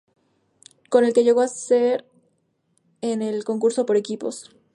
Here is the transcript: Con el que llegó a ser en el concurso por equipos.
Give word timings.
Con 0.89 1.05
el 1.05 1.13
que 1.13 1.23
llegó 1.23 1.41
a 1.41 1.47
ser 1.47 2.07
en 3.01 3.21
el 3.21 3.43
concurso 3.43 3.85
por 3.85 3.97
equipos. 3.97 4.49